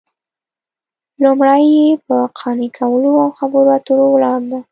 [1.23, 4.59] لومړۍ یې په قانع کولو او خبرو اترو ولاړه ده